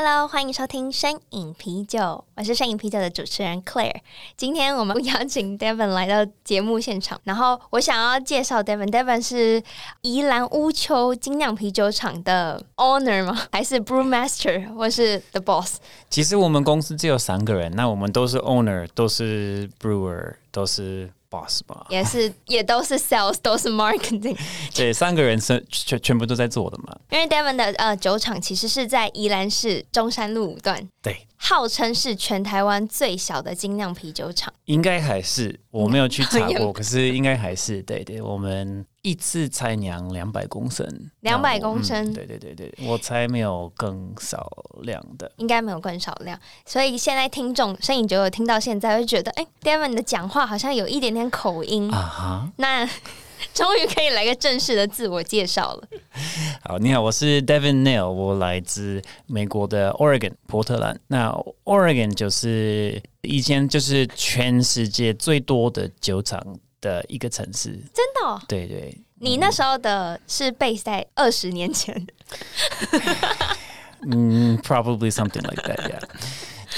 [0.00, 3.96] Hello，欢迎收听身影啤酒，我是身影啤酒的主持人 Claire。
[4.36, 8.88] 今天我们邀请 Devon 来到节目现场，然后我想要介绍 Devon。
[8.92, 9.60] Devon 是
[10.02, 13.36] 宜兰乌丘精酿啤酒厂的 Owner 吗？
[13.50, 15.78] 还是 Brewmaster，或是 The Boss？
[16.08, 21.10] 其实我们公司只有三个人，那我们都是 Owner，都是 Brewer，都是。
[21.30, 24.36] Boss 吧，也是也都是 sales，都是 marketing。
[24.74, 26.96] 对，三个人是全全部都在做的嘛。
[27.10, 30.88] 因为 Devon 的呃酒厂其实是在宜兰市中山路五段。
[31.02, 31.16] 对。
[31.40, 38.20] 号称是全台湾最小的精酿啤酒厂，应该还是我没有去查过， 可是应该还是对对。
[38.20, 40.86] 我们一次才酿两百公升，
[41.20, 44.50] 两百公升，嗯，对对对对，我才没有更少
[44.82, 46.38] 量的，应该没有更少量。
[46.66, 52.88] 所以现在听众声饮酒友听到现在会觉得，哎，Devon 的讲话好像有一点点口音啊哈，那。
[53.54, 55.88] 终于可以来个正式的自我介绍了。
[56.64, 61.00] 好，你好，我是 Devon Neal，我来自美国的 Oregon 波特兰。
[61.06, 61.30] 那
[61.62, 66.42] Oregon 就是以前就是全世界最多的酒厂
[66.80, 67.70] 的一个城市。
[67.92, 68.40] 真的哦？
[68.48, 68.96] 对对。
[69.20, 72.06] 你那时候的是 base 在二十年前。
[74.02, 75.90] 嗯，probably something like that.
[75.90, 76.02] Yeah.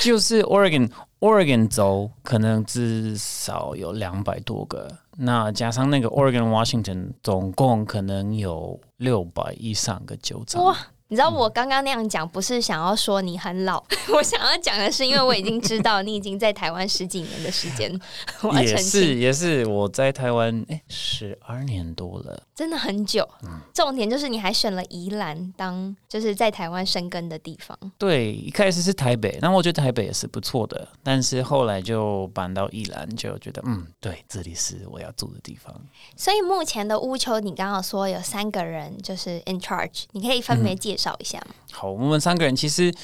[0.02, 4.90] 就是 Oregon Oregon 州可能至少有两百多个。
[5.18, 10.64] 那加上那个 Oregon Washington，总共可能有六百以上个酒厂。
[10.64, 10.78] 哇！
[11.10, 13.82] 你知道我刚刚那样讲，不是想要说你很老，
[14.14, 17.90] 我想要讲的是，因为我已经知道你已经在台湾十几年的时间。
[18.62, 23.28] 也是也是，我在台湾哎，十二年多了，真的很久。
[23.42, 27.76] 嗯，重点就是你还选了宜兰当就是在台湾生根的地方。
[27.98, 35.74] 对，一开始是台北，那我觉得台北也是不错的，但是后来就搬到宜兰，就觉得嗯，对，这里是我要住的地方。
[36.14, 41.10] 所以目前的乌丘，你刚刚说有三个人就是 in charge，你可以分别介绍。
[41.10, 42.94] 找一下好，我们三个人其实，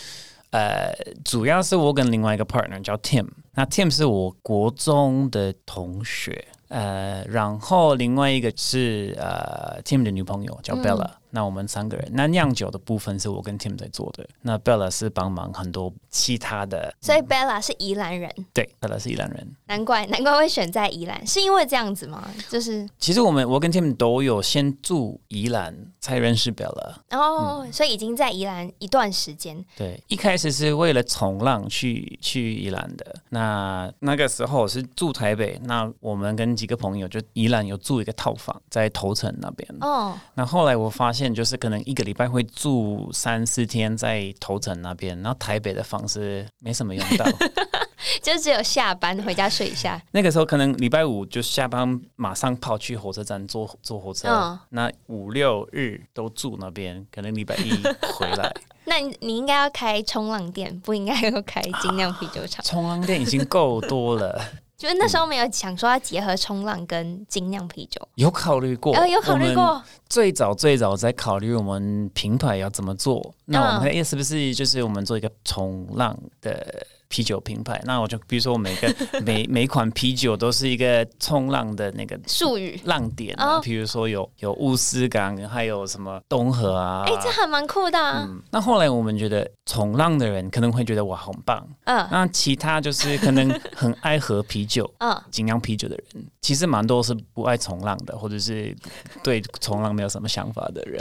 [0.50, 11.06] 呃，主要是我跟另外一个 partner 叫 Tim，那 Tim 是我国中的同学，呃，然后另外一个是呃 Tim 的女朋友叫 Bella。
[11.06, 22.28] 嗯那我们三个人，那酿酒的部分是我跟 Tim 在做的，那 Bella 是帮忙很多其他的，所以 Bella 是宜兰人，对，Bella 是宜兰人，难怪难怪会选在宜兰，是因为这样子吗？
[22.48, 29.64] 就是其实我们我跟 Tim 都有先住宜兰才认识 Bella，哦，嗯、所以已经在宜兰一段时间。
[29.76, 41.36] 对，一开始是为了冲浪去去宜兰的，那那个时候是住台北，那我们跟几个朋友就宜兰有住一个套房在头城那边，哦，那后来我发现。
[41.36, 47.26] 就是可能一个礼拜会住三四天在头城那边，然后台北的房子没什么用到，
[48.22, 50.00] 就只有下班回家睡一下。
[50.12, 57.70] 那个时候可能礼拜五就下班，马上跑去火车站坐坐火车，嗯、那五六日都住那边，可能礼拜一
[58.14, 58.50] 回来。
[58.88, 62.64] 那你你应该要开冲浪店，不应该要开精酿啤酒厂。
[62.64, 64.40] 冲浪店已经够多了。
[64.76, 69.82] 就是那时候没有想说要结合冲浪跟精酿啤酒，有考虑过，呃，有考虑过。
[70.08, 76.86] 最早最早在考虑我们品牌要怎么做，那我们看，哎，是不是就是我们做一个冲浪的。
[77.08, 88.26] 啤酒品牌，那我就比如说， 每个每每款啤酒都是一个冲浪的那个术语浪点啊，比如说有有乌斯港，还有什么东河啊，哎、欸，这还蛮酷的、啊。
[88.28, 91.66] 嗯，那后来我们觉得冲浪的人可能会觉得哇，很棒。
[91.84, 98.76] 嗯，那其他就是可能很爱喝啤酒， 嗯，精酿啤酒的人，其实蛮多是不爱冲浪的，或者是
[99.22, 101.00] 对冲浪没有什么想法的人。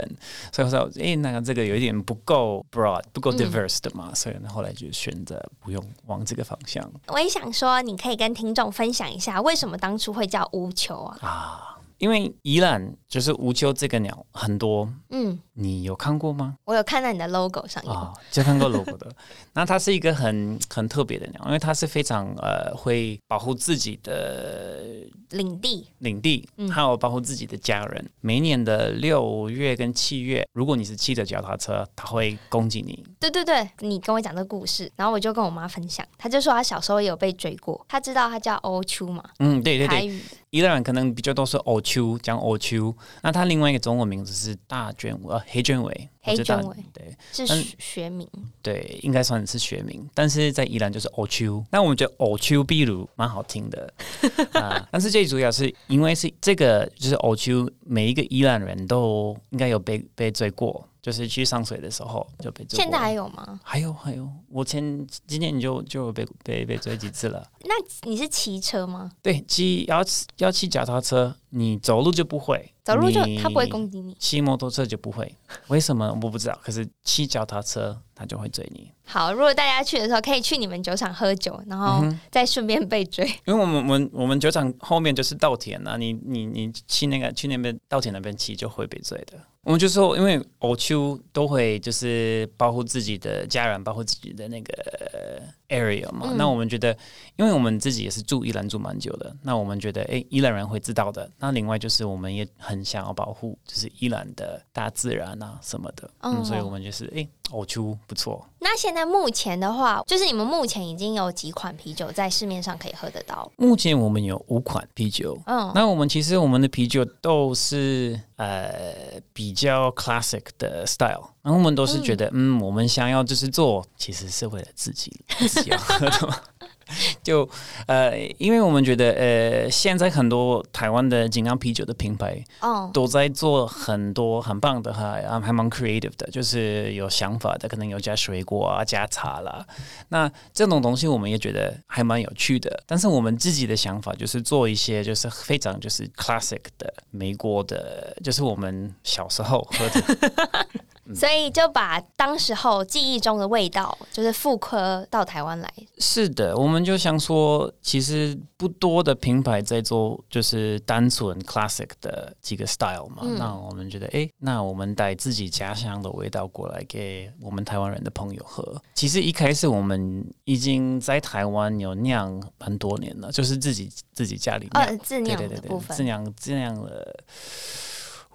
[0.52, 5.84] 所以我说，哎、欸，那个这个有一点不够 broad，不够 diverse 的嘛，嗯、所以后来就选择不用。
[6.04, 11.18] 往这个方向，我也想说，你可以跟听众分享一下，为什么当初会叫乌球啊？
[11.22, 11.75] 啊。
[11.98, 16.56] 因为宜兰就是乌丘这个鸟很多，嗯，你有看过吗？
[16.64, 19.10] 我有看在你的 logo 上，啊、哦，就看过 logo 的。
[19.54, 28.02] 那它是一个很很特别的鸟，因为它是非常呃会保护自己的领地，领地，还有保护自己的家人。
[28.04, 33.02] 嗯、每年的六月跟七月，如果你是骑着脚踏车，它会攻击你。
[33.18, 40.20] 对对对，你跟我讲这个故事，然后我就跟我妈分享，她就说她小时候也有被追过，她知道它叫乌丘嘛，嗯，对对对。
[40.56, 42.94] 宜兰人可能比较都是欧丘，讲欧丘。
[43.22, 46.08] 那它另外一个中文名字是大卷尾，呃，黑卷尾。
[46.22, 48.28] 黑卷尾，对，是学名。
[48.60, 50.08] 对，应该算是学名。
[50.12, 51.64] 但是在伊朗就是欧丘。
[51.70, 53.92] 那我们觉得欧丘比如蛮好听的
[54.58, 54.88] 啊。
[54.90, 60.84] 但是最主要是因为是这个，就是欧丘，每一个伊朗人都应该有被被追过。
[61.06, 62.76] 就是去上水的时候就被追。
[62.76, 63.60] 现在还有吗？
[63.62, 67.48] 还有还有，我前今年你就就被被被追几次了。
[67.60, 67.74] 那
[68.10, 69.12] 你是骑车吗？
[69.22, 70.04] 对，骑要
[70.38, 74.16] 要骑脚踏车，你走路就不会，走路就他不会攻击你。
[74.18, 75.32] 骑摩托车就不会，
[75.68, 76.58] 为什么我不知道？
[76.60, 78.90] 可是骑脚踏车他就会追你。
[79.04, 83.24] 好，如果大家去的时候可以去你们酒厂喝酒，然后再顺便被追。
[83.44, 89.38] 因为我们我们我们酒厂后面就是稻田啊，你你你去那个去那边稻田那边骑就会被追的。
[89.66, 96.28] 我们就说，因为我秋都会就是保护自己的家人，保护自己的那个 area 嘛。
[96.30, 96.96] 嗯、那我们觉得，
[97.36, 101.30] 因为我们自己也是住宜兰住蛮久的，那我们觉得，哎，宜兰人会知道的。
[101.38, 106.10] 那另外就是，我们也很想要保护，就是宜兰的大自然啊什么的。
[106.20, 107.26] 嗯，所以我们就是，哎。
[107.52, 108.44] 欧秋不错。
[108.58, 113.48] 那现在目前的话，就是你们目前已经有几款啤酒在市面上可以喝得到？
[113.54, 115.38] 目前我们有五款啤酒。
[115.46, 126.42] 嗯，那我们其实我们的啤酒都是呃比较 classic 的 style，然后我们都是觉得，嗯，嗯，我们想要就是做，其实是为了自己自己要喝的。
[127.26, 127.48] 就
[127.88, 139.66] 呃，因为我们觉得呃，现在很多台湾的精酿啤酒的品牌哦，都在做很多很棒的哈，还还蛮 creative 的，就是有想法的，可能有加水果啊，加茶啦。
[140.10, 142.80] 那这种东西我们也觉得还蛮有趣的。
[142.86, 150.66] 但是我们自己的想法就是做一些就是非常就是 classic 的美国的，就是我们小时候喝的。
[151.14, 155.72] 所以就把当时候记忆中的味道，就是复刻到台湾来。
[155.98, 163.22] 是的，我们就想说，其实不多的品牌在做，就是单纯 classic 的几个 style 嘛。
[163.22, 168.80] 嗯、那我们觉得，哎，那我们带自己家乡的味道过来给我们台湾人的朋友喝。
[168.94, 177.24] 其实一开始我们已经在台湾有酿很多年了，就是自己自己家里酿、哦、自酿的部分，自酿自酿了。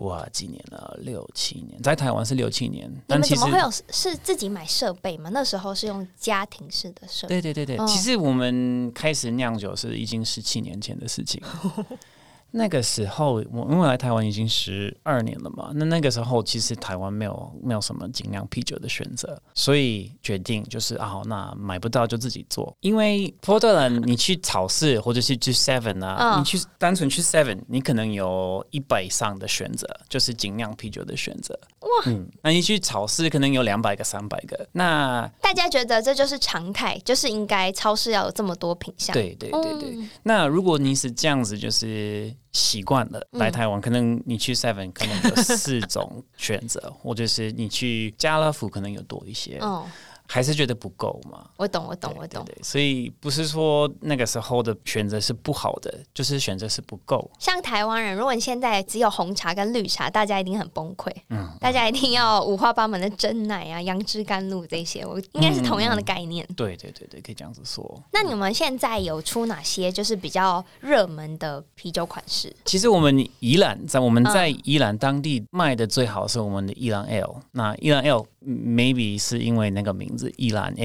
[0.02, 0.98] 哇，几年了？
[1.02, 2.92] 六七年，在台湾是六七年。
[3.08, 5.30] 你们怎么会有是自己买设备吗？
[5.32, 7.40] 那时候是用家庭式的设备。
[7.40, 11.42] 对对对对，哦、其实我们开始酿酒是已经十七年前的事情。
[12.54, 22.76] 那个时候，我因为来台湾已经十二年了嘛，那那个时候其实台湾没有没有什么精酿啤酒的选择，所以决定就是啊，那买不到就自己做。
[22.82, 31.58] 因为波特兰，你去超市或者是去 Seven 啊，哦、你去单纯去 Seven，你可能有一百以上的选择，就是精酿啤酒的选择。
[31.80, 34.68] 哇，嗯，那你去超市可能有两百个、三百个。
[34.74, 39.14] 那大家觉得这就是常态，就是应该超市要有这么多品相。
[39.14, 39.96] 对对对对。
[39.96, 42.36] 嗯、那如果你是这样子，就是。
[42.52, 49.58] 习惯了来台湾，嗯、可能你去 Seven 可能有四种选择， 或者是你去家乐福可能有多一些。
[49.60, 49.86] 哦
[50.28, 51.46] 还是觉得不够嘛？
[51.58, 52.44] 我懂，我懂，我懂。
[52.46, 57.30] 对，所以不是说那个时候的选择是不好的，就是选择是不够。
[57.40, 61.12] 像台湾人，如果你现在只有红茶跟绿茶，大家一定很崩溃。
[61.30, 66.46] 嗯，大家一定要五花八门的真奶啊、杨枝甘露这些，我应该是同样的概念。
[66.50, 68.02] 嗯、对对对对，可以这样子说。
[68.14, 72.56] 那你们现在有出哪些就是比较热门的啤酒款式？
[72.66, 77.36] 其实我们宜兰在我们在宜兰当地卖的最好是我们的宜兰 Ale。
[77.52, 78.26] 那宜兰 Ale。
[78.44, 80.21] Maybe 是因为那个名字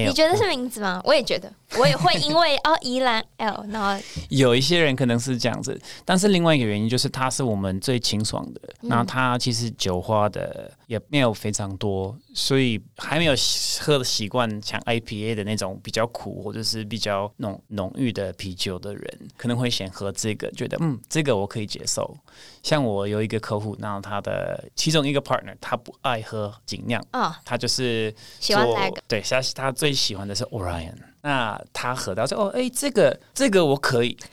[0.07, 1.01] 你觉得是名字吗？
[1.05, 13.33] 我也觉得，我也会因为哦宜兰 L，然后有一些人可能是这样子，但是另外一个原因就是它是我们最清爽的，那、嗯、它其实酒花的也没有非常多，所以还没有
[13.81, 22.17] 喝的习惯像 IPA 的那种比较苦或者是比较浓浓郁的啤酒的人，可能会先喝这个，觉得嗯这个我可以接受。
[22.63, 27.27] 像我有一个客户，然后他的其中一个 partner 他不爱喝精酿啊。
[27.27, 30.95] 哦他就是喜欢那个，对，他他最喜欢的是 Orion。
[31.21, 34.17] 那他喝到说：“哦，哎，这个这个我可以。”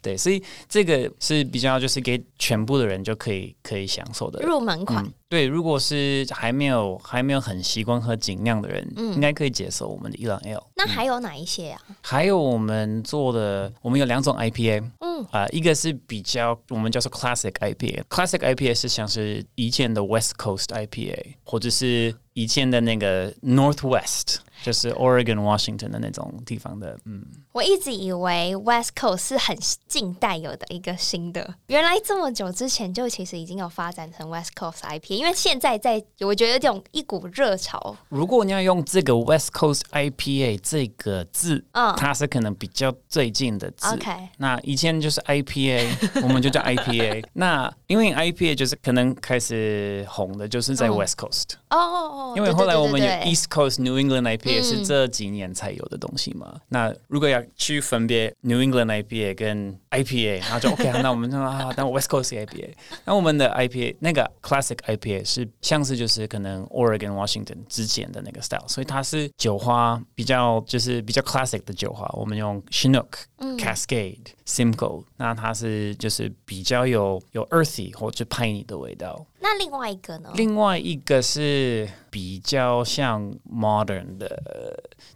[0.00, 5.04] 对，所以这个是比较就是给全部的人就可以可以享受的入门款。
[5.04, 5.12] 嗯。
[5.28, 10.62] 对，如果是还没有还没有很习惯喝精酿的人，嗯，应该可以接受我们的宜兰 Ale。
[10.76, 11.80] 那还有哪一些呀？
[11.88, 11.96] 啊？
[12.00, 15.24] 还有我们做的，我们有两种 IPA 嗯。
[15.32, 24.36] 啊、呃，一个是比较我们叫做 Classic IPA，Classic IPA 是像是以前的 West Coast IPA，或者是以前的那个 Northwest。
[24.66, 26.98] 就是 Oregon、Washington 的那种地方的。
[27.04, 29.56] 嗯，我一直以为 West Coast 是很
[29.86, 37.96] 近代有的一个新的，原来这么久之前就其实已经有发展成 West Coast IPA，因为现在在我觉得这种一股热潮。
[38.08, 43.86] 如果你要用这个 West Coast IPA 这个字，嗯，它是可能比较最近的字。
[43.94, 45.86] OK，那以前就是 IPA，
[46.24, 47.24] 我们就叫 IPA。
[47.34, 51.54] 那因为 IPA 就是可能开始红的，就是在 West Coast。
[51.70, 56.50] 哦哦哦，因为后来我们有 East Coast New England IPA 是这几年才有的东西嘛。
[56.54, 62.70] 嗯、那如果要去分别 New England IPA 跟 IPA，然后就 OK，那我们就啊，当 West Coast IPA。
[63.04, 72.08] 那我们的 IPA 那个 Classic IPA 是像是就是可能 Oregon Washington 之前的那个 style，所以它是酒花比较就是比较 classic 的酒花。
[72.14, 73.06] 我们用 Chinook、
[73.38, 79.26] 嗯、Cascade、Simcoe，那它是就是比较有有 earthy 或者 piney 的味道。
[79.48, 80.32] 那另外一个呢？
[80.34, 84.42] 另外一个是比较像 modern 的，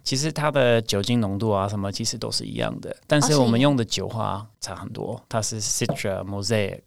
[0.03, 6.81] 其实它的酒精浓度啊什么其实都是一样的，但是我们用的酒花差很多，它是 Citra Mosaic。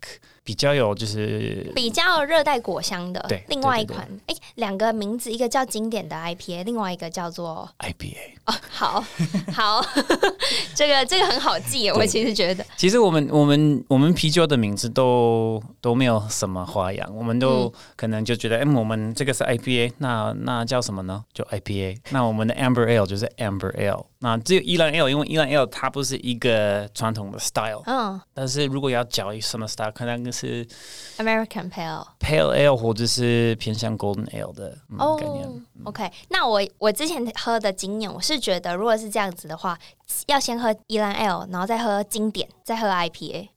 [0.46, 8.34] 比较有就是比较热带果香的，对，另外一款，哎，两个名字，一个叫经典的 IPA，另外一个叫做 IPA。
[8.44, 9.04] 哦，好
[9.54, 9.82] 好，
[10.76, 12.62] 这个这个很好记，我其实觉得。
[12.76, 21.24] 其实我们我们我们啤酒的名字都都没有什么花样，我们都可能就觉得，哎、嗯，我们这个是 IPA，那那叫什么呢？
[21.32, 21.96] 就 IPA。
[22.10, 24.06] 那我们的 Amber Ale 就是 Amber Ale。
[24.18, 30.66] 那只有伊兰 Ale，因为伊兰 Ale 它不是一个传统的 style，嗯，但是如果要讲一什么 style，可能是
[31.18, 35.66] American Pale Pale Ale，或者是偏向 Golden Ale 的、嗯 oh, 概念。
[35.84, 39.78] OK，那我我之前喝的经验，我是觉得如果是这样子的话，
[40.26, 43.48] 要先喝伊兰 Ale，然后再喝经典，再喝 IPA。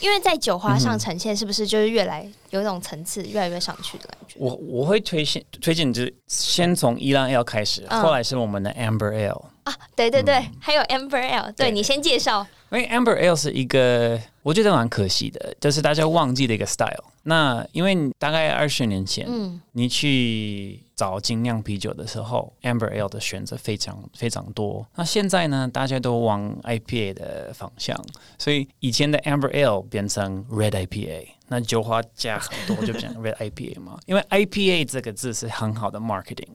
[0.00, 4.34] 因为在酒花上呈现，是不是就是越来有一种层次越来越上去的感觉？
[4.38, 11.70] 我我会推荐推荐，就是先从伊兰 Ale 开始，后来是我们的 Amber Ale 啊，对对对，嗯、还有 Amber 对，对。
[11.70, 12.46] 你先介绍。
[12.72, 17.04] 因为 Amber Ale 是一个我觉得蛮可惜的，就是大家忘记的一个 style。
[17.24, 24.86] 那因为大概二十年前，嗯，你去找精酿啤酒的时候，Amber Ale 的选择非常非常多。
[24.94, 27.94] 那现在呢，大家都往 IPA 的方向，
[28.38, 33.98] 所以以前的 Amber Ale 变成 Red IPA，那酒花加很多就变成 Red IPA 嘛。
[34.06, 36.48] 因为 IPA 这个字是很好的 marketing。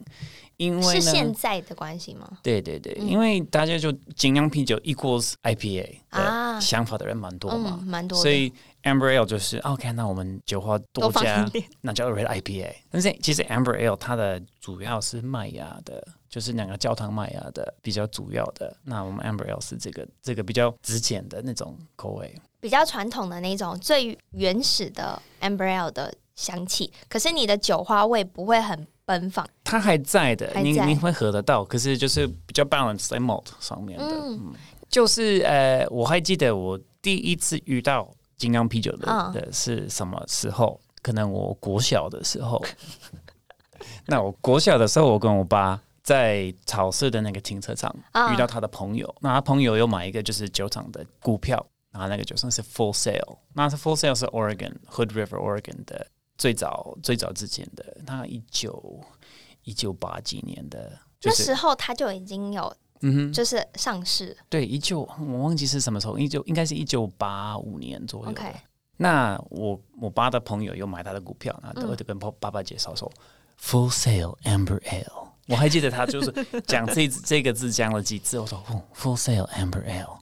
[0.57, 2.37] 因为是现在的关系吗？
[2.41, 8.17] 对对对，嗯、因为大家就精酿啤酒 equals IPA 啊，想法的人蛮多嘛，蛮、嗯、多。
[8.17, 8.51] 所以
[8.83, 12.73] Amber Ale 就是 OK，那我们酒花多加，多 那叫 Red IPA。
[12.89, 18.75] 但是其实 Amber Ale 它的主要是麦芽的，就是两个焦糖麦芽的比较主要的。
[18.83, 26.93] 那我们 Amber Ale 是这个这个比较直简的那种口味，比较传统的那种最原始的 Amber Ale 的香气。
[27.09, 28.87] 可是你的酒花味不会很。
[29.05, 30.61] 奔放，它还在的，在。
[30.61, 34.53] 你你会合得到，可是就是比较 balance 在 malt 上面的，嗯，嗯。
[34.89, 40.79] 就是呃，我还记得我第一次遇到金刚啤酒的、哦、的是什么时候？
[41.01, 42.63] 可能我国小的时候，
[44.07, 56.07] 那我国小的时候，我跟我爸在草市的那个停车场、哦、遇到他的朋友，那他朋友又买一个就是酒厂的股票，然后那个酒厂是 Full Sale，那是 Full Sale 是 Oregon Hood River Oregon 的。
[56.37, 59.01] 最早最早之前的，他一九
[59.63, 64.35] 一九八几年的，就是，那时候他就已经有，嗯哼，就是上市。
[64.39, 68.31] 嗯、对，一九我忘记是什么时候，一九应该是一九八五年左右。
[68.31, 68.53] OK，
[68.97, 73.23] 那我我爸的朋友有买他的股票，然后我就跟爸爸爸介绍说、嗯、
[73.59, 80.19] Full Sail Amber Ale，我还记得他就是讲这 这个字讲了几次，我说、哦、Full Sail Amber Ale，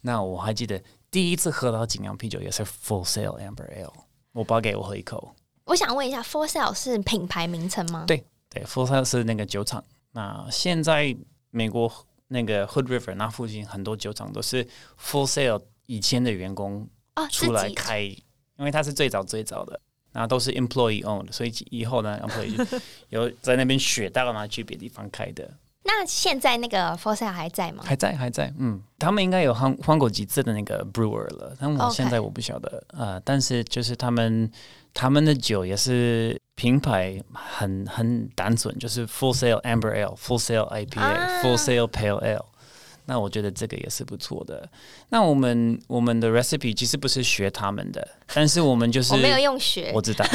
[0.00, 0.80] 那我还记得
[1.10, 3.92] 第一次喝到精酿啤酒也是 Full Sail Amber Ale，
[4.32, 5.34] 我爸给我喝一口。
[5.66, 8.04] 我想问一下，For Sale 是品牌名称吗？
[8.06, 9.84] 对对，For Sale 是那个酒厂。
[10.12, 11.14] 那现在
[11.50, 11.92] 美国
[12.28, 14.64] 那个 Hood River 那附近很多酒厂都是
[14.98, 16.88] For Sale 以前的员工
[17.30, 18.16] 出来开，哦、
[18.58, 19.80] 因为他是最早最早的，
[20.12, 22.80] 那都是 employee owned，所以以后呢，employee
[23.10, 25.52] 有在那边学到了嘛，去别地方开的。
[25.86, 27.82] 那现在那个 Full sale 还在吗？
[27.86, 28.52] 还在，还在。
[28.58, 33.20] 嗯，他们应该有换换过几次的那个 brewer 了，但我现在我不晓得呃。
[33.20, 34.50] 但是就是他们
[34.92, 42.44] 他们的酒也是品牌很很单纯，就是 Full sale Amber Ale、Full sale IPA、啊、Full sale Pale Ale。
[43.08, 44.68] 那我觉得这个也是不错的。
[45.10, 50.26] 那我们我们的 recipe 其实不是学他们的，但是我们就是 我没有用学，我知道。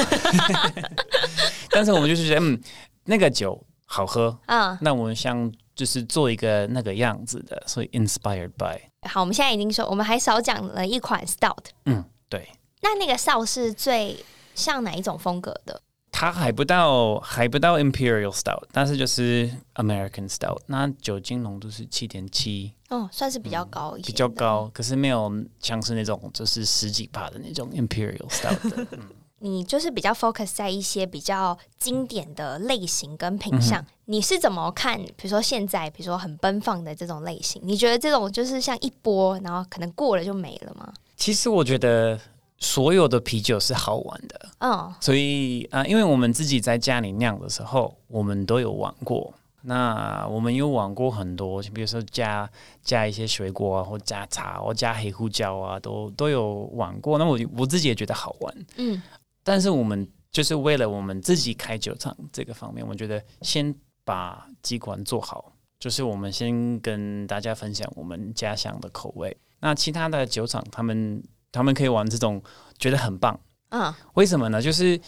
[1.70, 2.58] 但是我们就是觉得，嗯，
[3.04, 3.62] 那个酒。
[3.92, 4.78] 好喝啊！
[4.82, 8.80] 那我们想就是做一个那个样子的，所以 inspired by。
[9.10, 11.66] 好，我们现在已经说，我们还少讲了一款 stout。
[11.86, 12.50] 嗯，对。
[12.82, 14.16] 那那个 stout 是最
[14.56, 15.82] 像哪一种风格的？
[16.10, 28.88] 它还不到还不到 Imperial Stout，但是就是 American Stout，那酒精浓度是七点七，哦，算是比较高一些，比较高，可是没有像是那种就是十几帕的那种 Imperial Stout 的。
[28.92, 29.10] 嗯
[29.44, 35.02] 你就是比较 focus 在一些比较经典的类型跟品相，嗯、你是怎么看？
[35.02, 40.94] 比如说现在，比如说很奔放的这种类型，你觉得这种就是像一波，然后可能过了就没了吗？
[41.18, 42.20] 其实我觉得
[42.60, 49.34] 所有的啤酒是好玩的，嗯，所以啊、呃，因为我们自己在家里酿的时候，我们都有玩过。
[49.64, 52.50] 那我们有玩过很多，比如说加
[52.84, 57.20] 加一些水果啊，或加茶，或加黑胡椒啊，都都有玩过。
[57.20, 59.02] 那我我自己也觉得好玩，嗯。
[59.44, 63.74] 但是我们就是为了我们自己开酒厂这个方面，我觉得先
[64.06, 69.36] 把机关做好，就是我们先跟大家分享我们家乡的口味。
[69.60, 72.42] 那其他的酒厂他们他们可以玩这种，
[72.78, 73.40] 觉得很棒。
[73.70, 74.62] 嗯，为什么呢？
[74.62, 75.00] 就是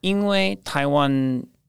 [0.00, 1.10] 因为台湾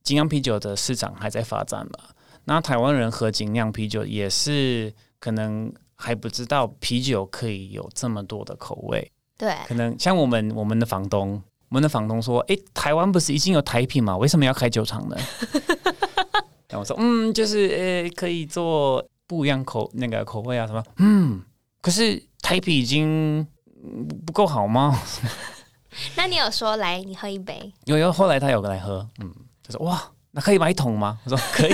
[0.01, 2.09] 精酿啤酒的市场还在发展嘛。
[2.45, 9.11] 那台湾人喝精酿啤酒也是可能还不知道啤酒可以有这么多的口味。
[9.37, 11.41] 对，可能像我们我们的房东。
[11.73, 14.15] 我们的房东说：“哎，台湾不是已经有台啤吗？
[14.15, 15.17] 为什么要开酒厂呢？”
[16.69, 20.83] 然后我说：“嗯，就是呃，可以做不一样口那个口味啊，什么？
[20.97, 21.41] 嗯，
[21.81, 23.43] 可是台啤已经
[24.23, 25.01] 不够好吗？”
[26.15, 27.73] 那你有说来，你喝一杯？
[27.85, 29.99] 有有，后来他有来喝，嗯，他说：“哇，
[30.29, 31.73] 那可以买一桶吗？”我说：“可以。”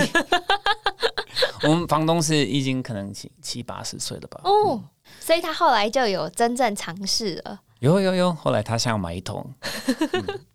[1.64, 4.40] 我们房东是已经可能七七八十岁了吧？
[4.46, 4.84] 哦，嗯、
[5.20, 7.60] 所以他后来就有真正尝试了。
[7.80, 9.46] 有有有，后来他想要买一桶，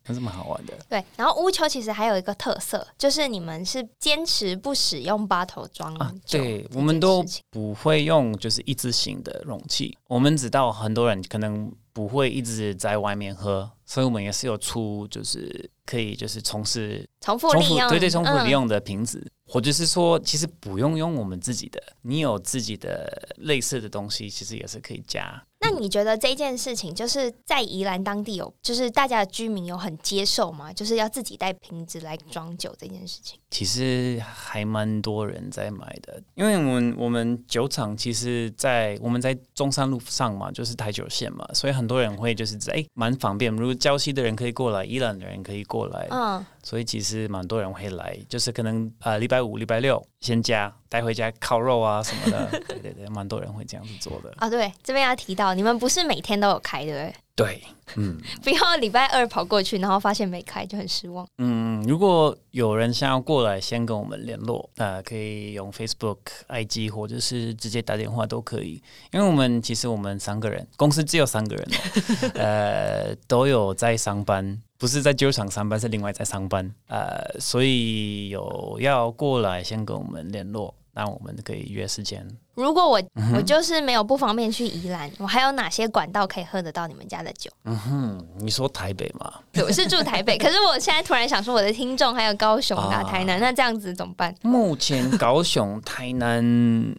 [0.04, 0.75] 还是蛮好玩的。
[0.88, 6.12] 对，然后乌丘其实还有一个特色，就是你们是坚持不使用 bottle 装啊。
[6.28, 9.97] 对，我们都不会用就是一次性的容器。
[10.09, 19.19] 我们知道很多人可能不会一直在外面喝，所以我们也是有出就是可以就是从事重复利用，对对，重复利用的瓶子。
[19.19, 25.40] 嗯或者是说，其实不用用我们自己的，你有自己的类似的东西，其实也是可以加。
[25.64, 30.71] 那你觉得这件事情，就是在宜兰当地有，就是大家的居民有很接受吗？
[30.71, 33.38] 就是要自己带瓶子来装酒这件事情？
[33.50, 46.44] 其实还蛮多人在买的，因为我们我们酒厂其实在我们在中山路上嘛，就是台九线嘛，所以很多人会就是在哎蛮方便，如果礁溪的人可以过来，宜兰的人可以过来，嗯。
[46.62, 54.30] 所以其实蛮多人会来，就是可能呃礼拜五、礼拜六先加带回家烤肉啊什么的， 对对对，蛮多人会这样子做的。
[54.39, 57.15] 啊、哦，对，这边要提到，你们不是每天都有开，对不对？
[57.37, 57.63] 对，
[57.97, 61.26] 嗯， 不要礼拜二跑过去，然后发现没开，就很失望。
[61.39, 68.80] 嗯，如果有人想要过来，先跟我们联络，呃，可以用 Facebook、IG 或者是直接打电话都可以。
[69.13, 71.69] 因为我们其实我们三个人，公司只有三个人，
[72.34, 80.75] 呃，都有在上班，不是在酒厂上班，是另外在上班，呃，所以有要过来，先跟我们联络。
[80.92, 82.23] 那我们可以约时间。
[82.54, 83.02] 如果我
[83.34, 87.50] 我就是没有不方便去宜兰，我还有哪些管道可以喝得到你们家的酒？
[87.64, 89.32] 嗯哼，你说台北吗？
[89.50, 94.34] 对，我是住台北， 可是我现在突然想说，我的听众还有高雄啊、台南，那这样子怎么办？
[94.42, 96.44] 目前高雄、台南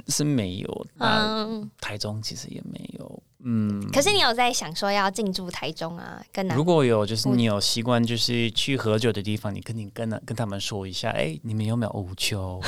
[0.08, 3.24] 是没有，嗯，台中其实也没有。
[3.48, 6.20] 嗯，可是你有在想说要进驻台中啊？
[6.34, 12.60] 跟如果有，就是你有习惯，就是去喝酒的地方，你肯定跟跟他们说一下，哎、欸，你们有没有乌丘？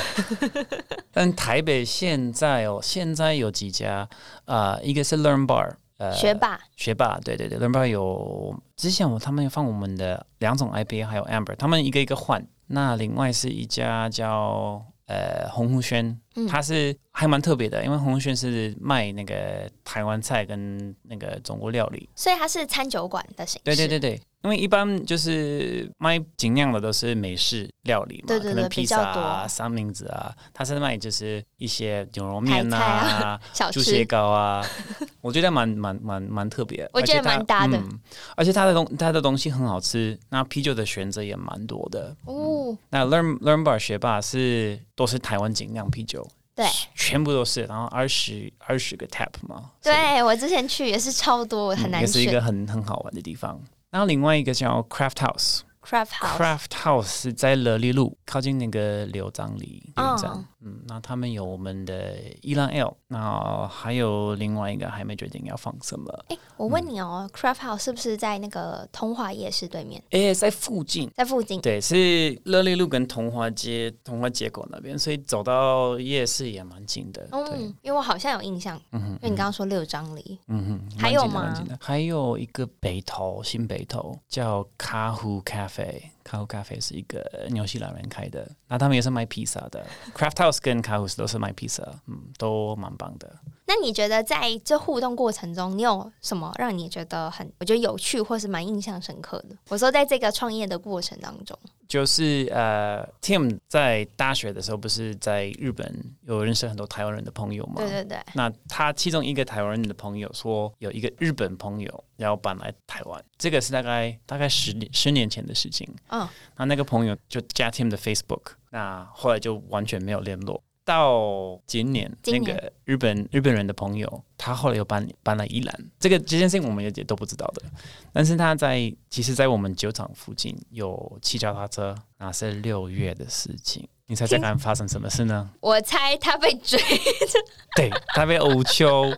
[1.12, 4.08] 但台北现在哦，现在有几家
[4.44, 4.82] 啊、呃？
[4.84, 12.46] 一个是 Learn Bar，呃，学霸，学霸，对对对，Learn Bar 有之前我他们有放我们的两种 IPA，还有 Amber，他们一个一个换。
[12.68, 16.94] 那另外是一家叫呃鸿湖轩，它是。
[17.10, 23.64] 还蛮特别的，因为鸿轩是卖那个台湾菜跟那个中国料理，所以它是餐酒馆的形式。
[23.64, 34.64] 对对对对，因为一般就是卖精酿的都是美式料理嘛，对对对，可能披萨啊、三明治啊，它是卖就是一些牛肉面啊、啊小猪血糕啊，
[35.20, 38.00] 我觉得蛮蛮蛮蛮特别，我觉得蛮搭的，嗯，
[38.36, 42.70] 而且它的东它的东西很好吃，那啤酒的选择也蛮多的哦。
[42.70, 46.24] 嗯、那 Learn Learn Bar 学霸是都是台湾精酿啤酒。
[46.58, 49.70] 对，全部都是，然后二十二十个 tap 嘛。
[49.80, 52.00] 对，我之前去也是超多，很难选。
[52.00, 53.60] 也是一个很很好玩的地方。
[53.90, 55.60] 然后另外一个叫 Craft House。
[55.80, 60.32] Craft House, Craft House 是在乐利路，靠近那个刘章里车站。
[60.32, 60.40] Oh.
[60.60, 66.12] 嗯，那他们有我们的宜兰 Ale，那还有另外一个还没决定要放什么。
[66.28, 70.02] 哎，我问你哦、嗯、，Craft House 是不是在那个通化夜市对面？
[70.10, 71.60] 哎，在附近，在附近。
[71.60, 77.28] 对，是乐利路跟通化街、通化街口那边，所以走到夜市也蛮近的。
[77.30, 81.54] 嗯，因为我好像有印象，嗯哼，因为你刚刚说六张里，嗯哼，还有吗？
[81.80, 86.10] 还有一个北头，新北头叫卡湖咖啡。
[86.28, 89.82] 卡夫咖啡是一个纽西兰人开的，那他们也是卖披萨的。
[90.14, 93.34] Craft House 跟卡夫斯都是卖披萨，嗯，都蛮棒的。
[93.68, 99.54] 那你觉得在这互动过程中，你有什么让你觉得很我觉得有趣，或是蛮印象深刻的？
[99.68, 101.56] 我说在这个创业的过程当中。
[101.86, 107.74] 就是呃，Tim 在大学的时候不是在日本有认识很多台湾人的朋友吗？
[107.76, 108.18] 对对对。
[108.34, 115.86] 那他其中一个台湾人的朋友说，有一个日本朋友要搬来台湾，这个是大概大概十年十年前的事情。
[116.08, 116.28] 嗯、哦。
[116.56, 120.62] 那那个朋友就加 Tim 的 Facebook，那后来就完全没有联络。
[120.88, 127.62] 到今年，那个日本日本人的朋友，他后来又搬搬了宜兰，这个这件事情我们也也都不知道的。
[128.10, 133.86] 但是他在其实，在我们酒厂附近有骑脚踏车，那是六月的事情。
[134.06, 135.50] 你猜猜看发生什么事呢？
[135.60, 136.80] 我猜他被追，
[137.76, 139.14] 对，他被欧秋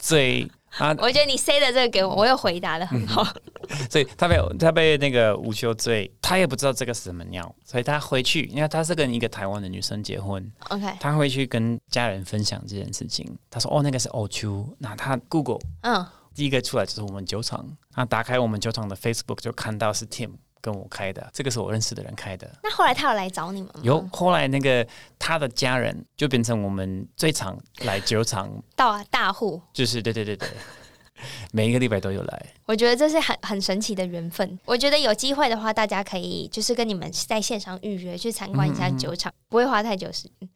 [0.00, 0.48] 追。
[0.78, 0.94] 啊！
[0.98, 3.26] 我觉得你塞的这个给我，我又回答的很好。
[3.90, 10.50] 所以他被他被那个午休醉，他也不知道这个是什么鸟，所以他回去，因为他是跟一个台湾的女生结婚。
[10.70, 13.26] OK，他回去跟家人分享这件事情。
[13.50, 17.66] 他说：“哦，那个是欧秋。”那他 Google，嗯，第一个出来就是我们酒厂。
[17.92, 20.30] 他打开我们酒厂的 Facebook，就看到是 Tim。
[20.58, 22.50] 跟我开的，这个是我认识的人开的。
[22.60, 23.80] 那后来他有来找你们吗？
[23.84, 24.84] 有，后来那个
[25.16, 30.48] 他的家人就变成我们最常来酒厂到啊大户，就是对对对对，
[31.52, 32.46] 每一个礼拜都有来。
[32.66, 34.58] 我觉得这是很很神奇的缘分。
[34.64, 40.48] 我觉得有机会的话，大家可以就是跟你们在线上预约去参观一下酒厂，嗯嗯，不会花太久时间。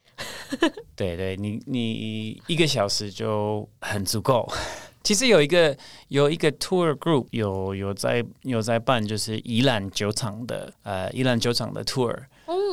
[0.95, 4.47] 对对，你你一个小时就很足够。
[5.03, 5.75] 其实有一个
[6.09, 12.15] 有一个 tour group 有有在有在办，就是宜兰酒厂的呃宜兰酒厂的 tour，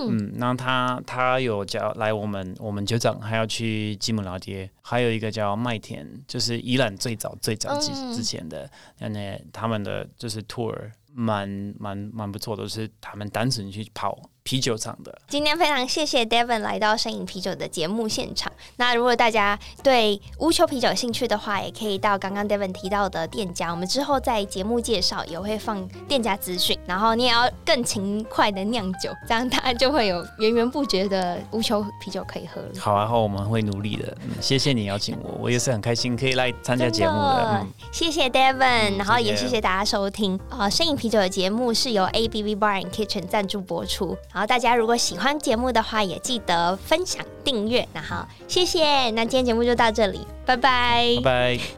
[0.09, 10.75] 嗯，然后他他有叫来我们我们酒厂还要去吉姆老爹，还有一个叫麦田，就是伊朗最早最早之之前的，那、嗯、他们的就是 tour
[11.13, 14.17] 蛮蛮蛮不错的，就是他们单纯去跑。
[14.47, 18.49] 啤酒厂的，今天非常谢谢 Devon 来到摄影啤酒的节目现场。
[18.77, 26.79] 那如果大家对乌秋啤酒有兴趣的话，也可以到刚刚 Devon 提到的店家，我们之后在节目介绍也会放店家资讯。
[26.85, 32.69] 然后你也要更勤快的酿酒，这样大家就会有源源不绝的乌秋啤酒可以喝了。
[32.79, 34.15] 好啊，好，我们会努力的。
[34.21, 37.43] 嗯，谢谢你邀请我，我也是很开心可以来参加节目的。
[37.43, 40.39] 的嗯、谢谢 Devon，、嗯、然后也谢谢大家收听。
[40.47, 44.15] 啊，摄影啤酒的节目是由 ABV Bar and Kitchen 赞助播出。
[44.37, 47.87] 然后大家如果喜欢节目的话，也记得分享订阅。
[47.91, 49.09] 然后，谢谢。
[49.09, 51.15] 那今天节目就到这里，拜拜。
[51.15, 51.76] 拜拜。